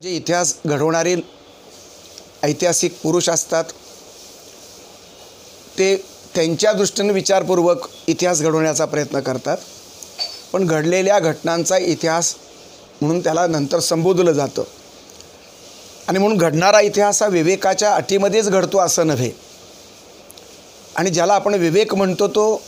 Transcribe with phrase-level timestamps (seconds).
[0.00, 1.14] जे इतिहास घडवणारे
[2.44, 3.64] ऐतिहासिक पुरुष असतात
[5.78, 5.94] ते
[6.34, 9.56] त्यांच्या दृष्टीनं विचारपूर्वक इतिहास घडवण्याचा प्रयत्न करतात.
[10.52, 12.34] पण घडलेल्या घटनांचा इतिहास
[13.02, 14.62] म्हणून त्याला नंतर संबोधलं जातं.
[16.08, 19.30] आणि म्हणून घडणारा इतिहास हा विवेकाच्या अटीमध्येच घडतो असं नव्हे.
[20.96, 22.60] आणि ज्याला आपण विवेक म्हणतो तो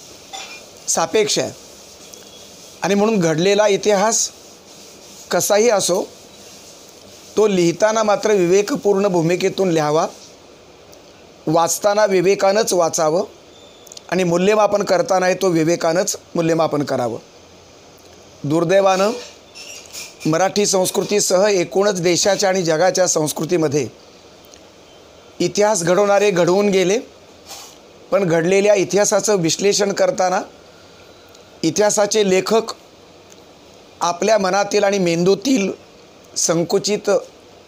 [0.88, 1.52] सापेक्ष आहे.
[2.82, 4.28] आणि म्हणून घडलेला इतिहास
[5.30, 6.04] कसाही असो
[7.36, 10.06] तो लिहिताना मात्र विवेकपूर्ण भूमिकेतून लिहावा.
[11.46, 13.24] वाचताना विवेकानंच वाचावं
[14.10, 17.18] आणि मूल्यमापन करतानाही तो विवेकानंच मूल्यमापन करावं.
[18.44, 19.12] दुर्दैवानं
[20.26, 23.86] मराठी संस्कृतीसह एकूणच देशाच्या आणि जगाच्या संस्कृतीमध्ये
[25.40, 26.98] इतिहास घडवणारे घडवून गेले
[28.10, 30.40] पण घडलेल्या इतिहासाचं विश्लेषण करताना
[31.62, 32.72] इतिहासाचे लेखक
[34.00, 35.70] आपल्या मनातील आणि मेंदूतील
[36.36, 37.10] संकुचित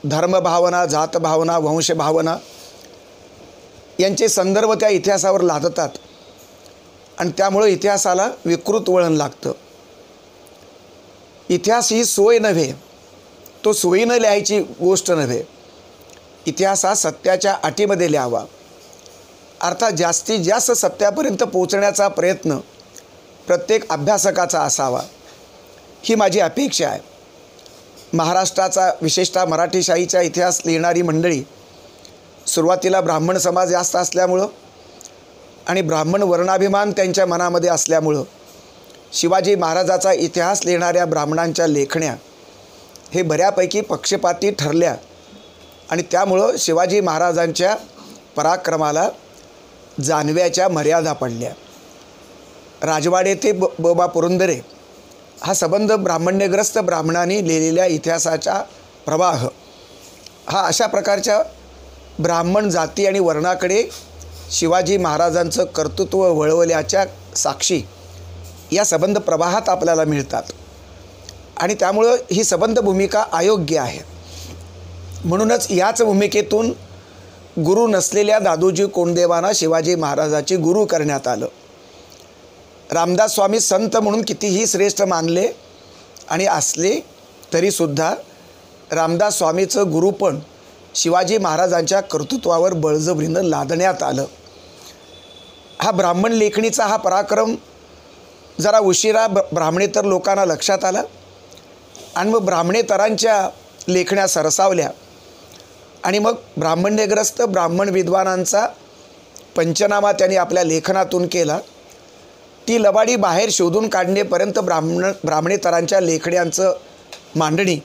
[0.05, 2.37] धर्मभावना जातभावना वंशभावना
[3.99, 5.89] यांचे संदर्भ त्या इतिहासावर लादतात.
[7.19, 9.53] आणि त्यामुळं इतिहासाला विकृत वळण लागतं.
[11.49, 12.73] इतिहास ही सोय नव्हे
[13.65, 15.43] तो सोयीनं लिहायची गोष्ट नव्हे.
[16.47, 18.45] इतिहास हा सत्याच्या अटीमध्ये लिहावा.
[19.61, 22.57] अर्थात जास्तीत जास्त सत्यापर्यंत पोचण्याचा प्रयत्न
[23.47, 25.03] प्रत्येक अभ्यासकाचा असावा.
[26.03, 27.14] ही माझी अपेक्षा आहे.
[28.15, 31.43] महाराष्ट्राचा विशेषतः मराठीशाहीचा इतिहास लिहिणारी मंडळी
[32.47, 34.47] सुरुवातीला ब्राह्मण समाज जास्त असल्यामुळं
[35.67, 38.23] आणि ब्राह्मण वर्णाभिमान त्यांच्या मनामध्ये असल्यामुळं
[39.13, 42.15] शिवाजी महाराजाचा इतिहास लिहिणाऱ्या ब्राह्मणांच्या लेखण्या
[43.13, 44.95] हे बऱ्यापैकी पक्षपाती ठरल्या
[45.91, 47.75] आणि त्यामुळं शिवाजी महाराजांच्या
[48.37, 49.09] पराक्रमाला
[50.05, 51.51] जानव्याच्या मर्यादा पडल्या.
[52.83, 54.61] राजवाडे ते ब बोबा पुरंदरे
[55.45, 58.63] हा संबंध ब्राह्मण्यग्रस्त ब्राह्मणांनी लिहिलेल्या इतिहासाचा
[59.07, 59.49] प्रवाह.
[60.47, 61.43] हा अशा प्रकारच्या
[62.19, 63.91] ब्राह्मण जाती आणि वर्णाकडे
[64.51, 67.05] शिवाजी महाराजांचं कर्तृत्व वळवल्याच्या
[67.37, 67.83] साक्षी
[68.73, 70.43] या संबंध प्रवाहात आपल्याला मिळतात.
[71.57, 74.01] आणि त्यामुळं ही संबंध भूमिका अयोग्य आहे.
[75.25, 76.73] म्हणूनच याच भूमिकेतून
[77.65, 81.47] गुरु नसलेल्या दादोजी कोंडदेवांना शिवाजी महाराजाची गुरु करण्यात आलं.
[82.95, 85.47] रामदास स्वामी संत म्हणून कितीही श्रेष्ठ मानले
[86.31, 87.01] आणि असले
[87.53, 88.15] तरीसुद्धा
[88.93, 90.39] रामदास स्वामीचं गुरुपण
[90.95, 94.25] शिवाजी महाराजांच्या कर्तृत्वावर बळजबरीनं लादण्यात आलं.
[95.81, 97.55] हा ब्राह्मण लेखणीचा हा पराक्रम
[98.61, 101.03] जरा उशिरा ब ब्राह्मणेतर लोकांना लक्षात आला
[102.17, 103.49] आणि मग ब्राह्मणेतरांच्या
[103.89, 104.91] लेखण्या सरसावल्या.
[106.05, 108.67] आणि मग ब्राह्मण्यग्रस्त ब्राह्मण विद्वानांचा
[109.57, 111.59] पंचनामा त्यांनी आपल्या लेखनातून केला.
[112.69, 116.73] ती लबाडी बाहेर शोधून काढणेपर्यंत ब्राह्मण ब्राह्मणेतरांच्या लेखड्यांचं
[117.37, 117.79] मांडणी.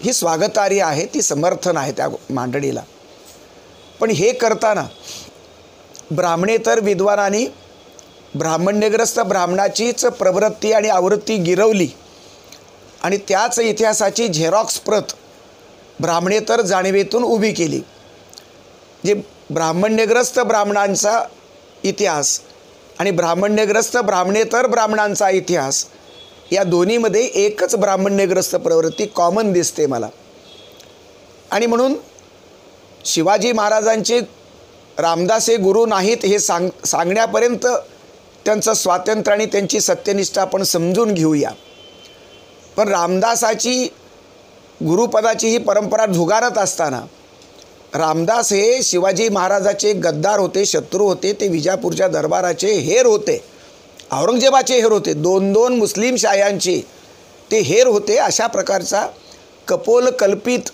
[0.00, 2.82] ही स्वागतार्य आहे ती समर्थन आहे त्या मांडणीला.
[4.00, 4.86] पण हे करताना
[6.10, 7.46] ब्राह्मणेतर विद्वानांनी
[8.34, 11.88] ब्राह्मण्यग्रस्त ब्राह्मणाचीच प्रवृत्ती आणि आवृत्ती गिरवली
[13.02, 15.12] आणि त्याच इतिहासाची झेरॉक्स प्रत
[16.00, 17.80] ब्राह्मणेतर जाणीवेतून उभी केली.
[19.04, 19.14] जे
[19.50, 21.20] ब्राह्मण्यग्रस्त ब्राह्मणांचा
[21.82, 22.40] इतिहास
[22.98, 25.86] आणि ब्राह्मण्यग्रस्त ब्राह्मणेतर ब्राह्मणांचा इतिहास.
[26.52, 30.08] या दोन्हीमध्ये एकच ब्राह्मण्यग्रस्त प्रवृत्ती कॉमन दिसते मला.
[31.50, 31.94] आणि म्हणून
[33.04, 34.20] शिवाजी महाराजांचे
[34.98, 37.66] रामदास हे गुरु नाहीत हे सांग सांगण्यापर्यंत
[38.44, 41.50] त्यांचं स्वातंत्र्य आणि त्यांची सत्यनिष्ठा आपण समजून घेऊया.
[42.76, 43.84] पण रामदासाची
[44.86, 47.00] गुरुपदाची ही परंपरा झुगारत असताना
[47.94, 53.38] रामदास हे शिवाजी महाराजाचे गद्दार होते शत्रू होते ते विजापूरच्या दरबाराचे हेर होते.
[54.12, 55.12] औरंगजेबाचे हेर होते.
[55.14, 56.80] दोन दोन मुस्लिम शाह्यांचे
[57.50, 58.16] ते हेर होते.
[58.16, 59.06] अशा प्रकारचा
[59.68, 60.70] कपोल कल्पित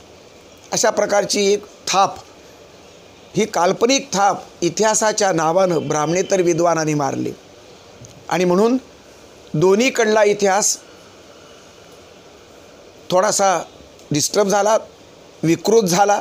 [0.73, 2.17] अशा प्रकारची एक थाप.
[3.37, 7.33] ही काल्पनिक थाप इतिहासाच्या नावानं ब्राह्मणेतर विद्वानांनी मारली.
[8.29, 8.77] आणि म्हणून
[9.55, 10.77] दोन्हीकडला इतिहास
[13.11, 13.57] थोडासा
[14.13, 14.79] डिस्टर्ब झाला
[15.43, 16.21] विकृत झाला.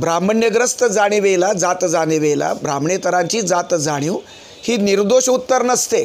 [0.00, 4.16] ब्राह्मण्यग्रस्त जाणीवेला जात जाणीवेला ब्राह्मणेतरांची जात जाणीव
[4.62, 6.04] ही निर्दोष उत्तर नसते.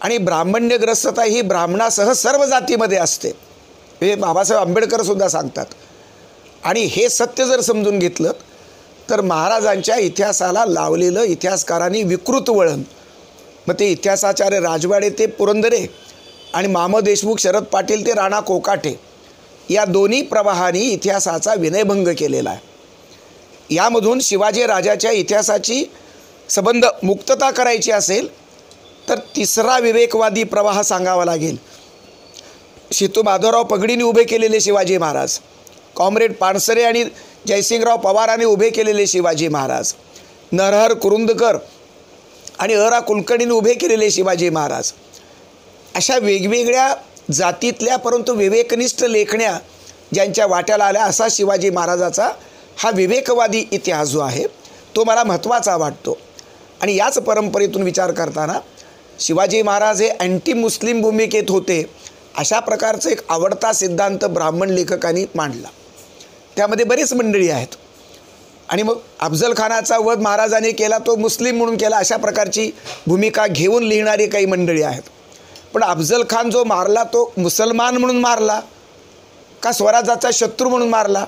[0.00, 3.28] आणि ब्राह्मण्यग्रस्तता ही ब्राह्मणासह सर्व जातीमध्ये असते.
[4.02, 5.66] हे बाबासाहेब आंबेडकरसुद्धा सांगतात.
[6.64, 8.32] आणि हे सत्य जर समजून घेतलं
[9.10, 12.82] तर महाराजांच्या इतिहासाला लावलेलं इतिहासकारांनी विकृत वळण.
[13.68, 15.86] मग ते इतिहासाचार्य राजवाडे ते पुरंदरे
[16.54, 19.00] आणि माम देशमुख शरद पाटील ते राणा कोकाटे
[19.70, 22.71] या दोन्ही प्रवाहांनी इतिहासाचा विनयभंग केलेला आहे.
[23.74, 25.84] यामधून शिवाजी राजाच्या इतिहासाची
[26.48, 28.28] संबंध मुक्तता करायची असेल
[29.08, 31.56] तर तिसरा विवेकवादी प्रवाह सांगावा लागेल.
[32.92, 35.38] शितू माधवराव पगडीने उभे केलेले शिवाजी महाराज
[35.96, 37.04] कॉम्रेड पानसरे आणि
[37.46, 39.92] जयसिंगराव पवारांनी उभे केलेले शिवाजी महाराज
[40.52, 41.56] नरहर कुरुंदकर
[42.58, 44.92] आणि अरा कुलकर्णीने उभे केलेले शिवाजी महाराज.
[45.94, 46.94] अशा वेगवेगळ्या
[47.32, 49.58] जातीतल्या परंतु विवेकनिष्ठ लेखण्या
[50.14, 52.28] ज्यांच्या वाट्याला आल्या असा शिवाजी महाराजाचा
[52.78, 54.46] हा विवेकवादी इतिहास जो आहे
[54.96, 56.16] तो मला महत्त्वाचा वाटतो.
[56.82, 58.58] आणि याच परंपरेतून विचार करताना
[59.20, 61.84] शिवाजी महाराज हे अँटी मुस्लिम भूमिकेत होते
[62.38, 65.68] अशा प्रकारचा एक आवडता सिद्धांत ब्राह्मण लेखकांनी मांडला.
[66.56, 67.76] त्यामध्ये बरीच मंडळी आहेत.
[68.68, 72.70] आणि मग अफजल खानाचा वध महाराजांनी केला तो मुस्लिम म्हणून केला अशा प्रकारची
[73.06, 75.02] भूमिका घेऊन लिहिणारी काही मंडळी आहेत.
[75.74, 78.60] पण अफजल खान जो मारला तो मुसलमान म्हणून मारला
[79.62, 81.24] का स्वराजाचा शत्रू म्हणून मारला?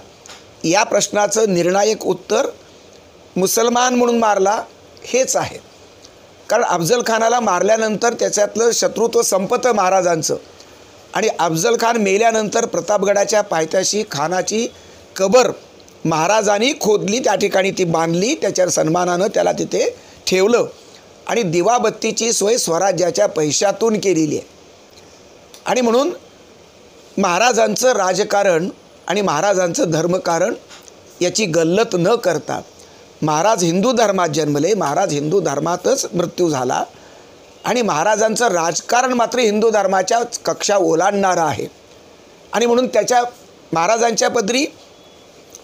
[0.64, 2.46] या प्रश्नाचं निर्णायक उत्तर
[3.37, 4.62] मुसलमान म्हणून मारला
[5.05, 5.58] हेच आहे.
[6.49, 10.37] कारण अफजल खानाला मारल्यानंतर त्याच्यातलं शत्रुत्व संपतं महाराजांचं.
[11.14, 14.69] आणि अफजल खान मेल्यानंतर प्रतापगडाच्या पायथ्याशी खानाची
[15.16, 15.50] कबर
[16.05, 19.96] महाराजांनी खोदली त्या ठिकाणी ती बांधली त्याच्या सन्मानानं त्याला तिथे
[20.26, 20.67] ठेवलं.
[21.26, 24.46] आणि दिवाबत्तीची सोय स्वराज्याच्या पैशातून केलेली आहे.
[25.67, 26.10] आणि म्हणून
[27.19, 28.69] महाराजांचं राजकारण
[29.06, 30.54] आणि महाराजांचं धर्मकारण
[31.20, 32.60] याची गल्लत न करता
[33.22, 36.84] महाराज हिंदू धर्मात जन्मले महाराज हिंदू धर्मातच मृत्यू झाला
[37.64, 41.66] आणि महाराजांचं राजकारण मात्र हिंदू धर्माच्या कक्षा ओलांडणारं आहे.
[42.52, 43.22] आणि म्हणून त्याच्या
[43.72, 44.66] महाराजांच्या पदरी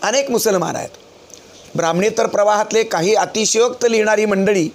[0.02, 0.88] अनेक मुसलमान आहेत.
[1.76, 4.68] ब्राह्मणेतर प्रवाहातले काही अतिशयोक्त लिहिणारी मंडळी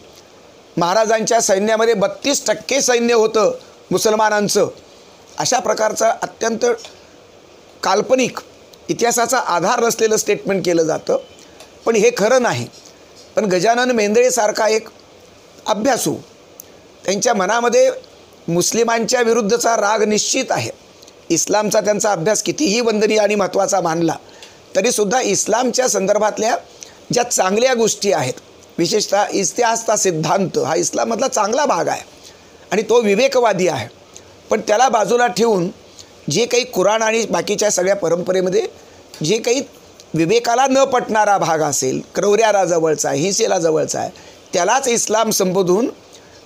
[0.77, 3.51] महाराजांच्या सैन्यामध्ये बत्तीस टक्के सैन्य होतं
[3.91, 4.68] मुसलमानांचं.
[5.38, 6.65] अशा प्रकारचं अत्यंत
[7.83, 8.39] काल्पनिक
[8.89, 11.17] इतिहासाचा आधार नसलेलं स्टेटमेंट केलं जातं.
[11.85, 12.67] पण हे खरं नाही.
[13.35, 14.87] पण गजानन मेंदळेसारखा एक
[15.65, 16.15] अभ्यासू
[17.05, 17.89] त्यांच्या मनामध्ये
[18.47, 20.69] मुस्लिमांच्या विरुद्धचा राग निश्चित आहे.
[21.29, 24.15] इस्लामचा त्यांचा अभ्यास कितीही वंदनीय आणि महत्त्वाचा मानला
[24.75, 26.55] तरीसुद्धा इस्लामच्या संदर्भातल्या
[27.13, 28.33] ज्या चांगल्या गोष्टी आहेत
[28.77, 32.01] विशेषतः इतिहासचा सिद्धांत हा इस्लाममधला चांगला भाग आहे
[32.71, 33.87] आणि तो विवेकवादी आहे.
[34.49, 35.67] पण त्याला बाजूला ठेवून
[36.31, 38.68] जे काही कुराण आणि बाकीच्या सगळ्या परंपरेमध्ये
[39.24, 39.62] जे काही
[40.13, 44.10] विवेकाला न पटणारा भाग असेल क्रौर्याला जवळचा आहे हिंसेला जवळचा आहे
[44.54, 45.89] त्यालाच इस्लाम संबोधून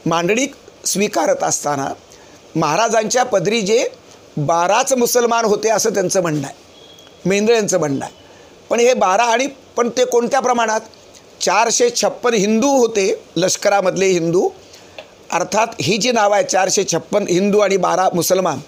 [0.06, 0.48] मांडणी
[0.86, 1.88] स्वीकारत असताना
[2.56, 3.88] महाराजांच्या पदरी जे
[4.38, 6.56] बाराच मुसलमान होते असं त्यांचं म्हणणं आहे.
[7.26, 8.14] मेंदळ्यांचं म्हणणं आहे.
[8.70, 9.48] पण हे बारा आणि
[9.78, 10.82] पण ते कोणत्या प्रमाणात?
[11.42, 14.50] चारशे छप्पन हिंदू होते लष्करामधले हिंदू.
[15.32, 18.60] अर्थात ही जी नावं आहेत चारशे छप्पन हिंदू आणि बारा मुसलमान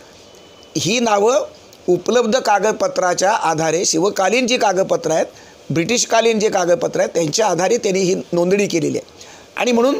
[0.77, 1.45] ही नावं
[1.87, 5.25] उपलब्ध कागदपत्राच्या आधारे शिवकालीन जी कागदपत्रं आहेत
[5.69, 9.13] ब्रिटिशकालीन जे कागदपत्रं आहेत त्यांच्या आधारे त्यांनी ही नोंदणी केलेली आहे.
[9.57, 9.99] आणि म्हणून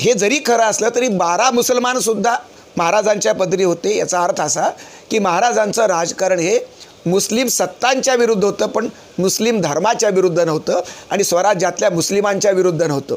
[0.00, 2.36] हे जरी खरं असलं तरी बारा मुसलमानसुद्धा
[2.76, 3.96] महाराजांच्या पदरी होते.
[3.96, 4.68] याचा अर्थ असा
[5.10, 6.58] की महाराजांचं राजकारण हे
[7.06, 10.80] मुस्लिम सत्तांच्या विरुद्ध होतं पण मुस्लिम धर्माच्या विरुद्ध नव्हतं
[11.10, 13.16] आणि स्वराज्यातल्या मुस्लिमांच्या विरुद्ध नव्हतं.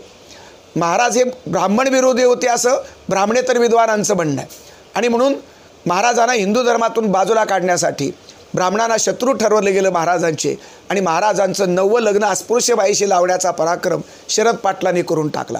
[0.75, 2.75] महाराज हे ब्राह्मण विरोधी होते असं
[3.09, 4.47] ब्राह्मणेतर विद्वानांचं म्हणणं आहे.
[4.95, 5.33] आणि म्हणून
[5.85, 8.11] महाराजांना हिंदू धर्मातून बाजूला काढण्यासाठी
[8.55, 10.55] ब्राह्मणांना शत्रू ठरवले गेलं महाराजांचे
[10.89, 15.59] आणि महाराजांचं नववं लग्न अस्पृश्यबाईशी लावण्याचा पराक्रम शरद पाटलांनी करून टाकला.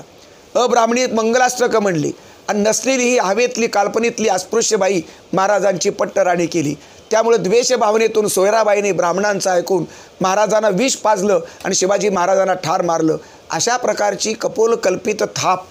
[0.55, 2.11] अब्राह्मणी मंगलास्त्रक म्हणली
[2.49, 5.01] आणि नसलेली ही हवेतली काल्पनीतली अस्पृश्यबाई
[5.33, 6.73] महाराजांची पट्टराणी केली.
[7.11, 9.83] त्यामुळे द्वेषभावनेतून सोयराबाईने ब्राह्मणांचं ऐकून
[10.21, 13.17] महाराजांना विष पाजलं आणि शिवाजी महाराजांना ठार मारलं.
[13.51, 15.65] अशा प्रकारची कपोल कल्पित थाप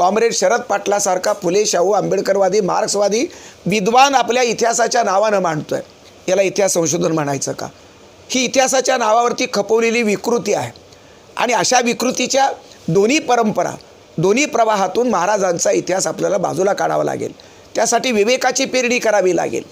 [0.00, 3.26] कॉम्रेड शरद पाटलासारखा फुले शाहू आंबेडकरवादी मार्क्सवादी
[3.66, 5.84] विद्वान आपल्या इतिहासाच्या नावानं मांडतो आहे
[6.28, 7.66] याला इतिहास संशोधन म्हणायचं का?
[8.30, 10.70] ही इतिहासाच्या नावावरती खपवलेली विकृती आहे.
[11.36, 12.48] आणि अशा विकृतीच्या
[12.88, 13.70] दोन्ही परंपरा
[14.18, 17.32] दोन्ही प्रवाहातून महाराजांचा इतिहास आपल्याला बाजूला काढावा लागेल.
[17.74, 19.62] त्यासाठी विवेकाची पेरणी करावी लागेल.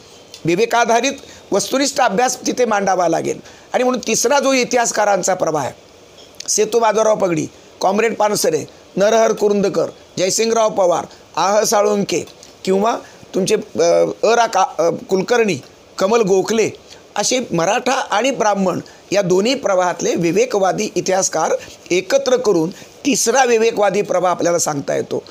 [0.44, 1.12] विवेकाधारित
[1.52, 3.40] वस्तुनिष्ठ अभ्यास तिथे मांडावा लागेल.
[3.72, 7.46] आणि म्हणून तिसरा जो इतिहासकारांचा प्रवाह आहे सेतू माधवराव पगडी
[7.80, 8.64] कॉम्रेड पानसरे
[8.96, 9.86] नरहर कुरुंदकर
[10.18, 11.06] जयसिंगराव पवार
[11.36, 12.24] आह साळुंके
[12.64, 12.96] किंवा
[13.34, 14.64] तुमचे अरा का
[15.10, 15.58] कुलकर्णी
[15.98, 16.70] कमल गोखले
[17.16, 18.80] असे मराठा आणि ब्राह्मण
[19.12, 21.54] या दोन्ही प्रवाहातले विवेकवादी इतिहासकार
[21.90, 22.70] एकत्र करून
[23.06, 25.22] तिसरा विवेकवादी प्रवाह आपल्याला सांगता येतो.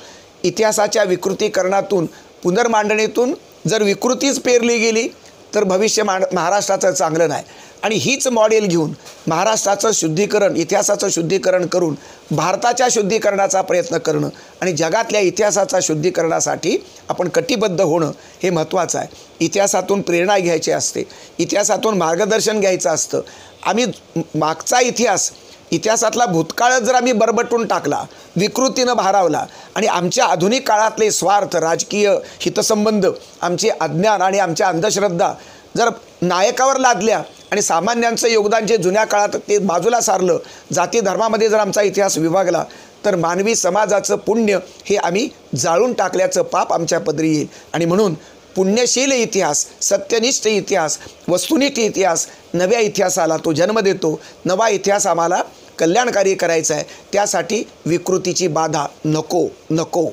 [0.44, 2.06] इतिहासाच्या विकृतीकरणातून
[2.42, 3.34] पुनर्मांडणीतून
[3.68, 5.06] जर विकृतीच पेरली गेली
[5.54, 7.44] तर भविष्य मा महाराष्ट्राचं चांगलं नाही.
[7.82, 8.92] आणि हीच मॉडेल घेऊन
[9.26, 11.94] महाराष्ट्राचं शुद्धीकरण इतिहासाचं शुद्धीकरण करून
[12.30, 14.28] भारताच्या शुद्धीकरणाचा प्रयत्न करणं
[14.60, 16.76] आणि जगातल्या इतिहासाचा शुद्धीकरणासाठी
[17.08, 18.10] आपण कटिबद्ध होणं
[18.42, 19.08] हे महत्त्वाचं आहे.
[19.40, 21.04] इतिहासातून प्रेरणा घ्यायची असते.
[21.38, 23.20] इतिहासातून मार्गदर्शन घ्यायचं असतं.
[23.66, 23.84] आम्ही
[24.34, 25.30] मागचा इतिहास
[25.70, 28.04] इतिहासातला भूतकाळच जर आम्ही बरबटून टाकला
[28.36, 29.44] विकृतीनं भारावला
[29.74, 32.08] आणि आमच्या आधुनिक काळातले स्वार्थ राजकीय
[32.40, 33.06] हितसंबंध
[33.40, 35.32] आमचे अज्ञान आणि आमच्या अंधश्रद्धा
[35.76, 35.88] जर
[36.22, 40.38] नायकावर लादल्या आणि सामान्यांचं योगदान जे जुन्या काळात ते बाजूला सारलं
[40.72, 42.64] जाती धर्मामध्ये जर आमचा इतिहास विभागला
[43.04, 47.46] तर मानवी समाजाचं पुण्य हे आम्ही जाळून टाकल्याचं पाप आमच्या पदरी येईल.
[47.72, 48.14] आणि म्हणून
[48.56, 50.98] पुण्यशील इतिहास सत्यनिष्ठ इतिहास
[51.28, 55.42] वस्तुनिष्ठ इतिहास नव्या इतिहासाला तो जन्म देतो नवा इतिहास आम्हाला
[55.78, 56.84] कल्याणकारी करायचा आहे.
[57.12, 60.08] त्यासाठी विकृतीची बाधा नको नको.